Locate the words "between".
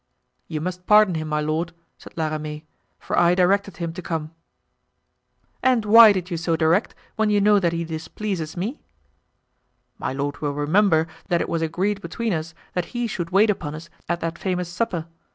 12.01-12.33